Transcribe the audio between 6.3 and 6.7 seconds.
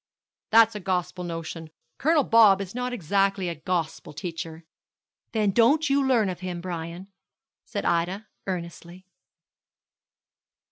him,